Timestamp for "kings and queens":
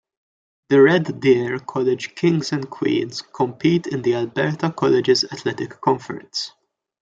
2.15-3.21